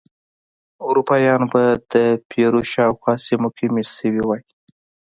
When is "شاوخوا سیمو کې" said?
2.71-3.65